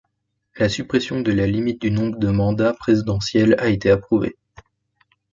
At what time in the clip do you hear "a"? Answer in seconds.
3.59-3.67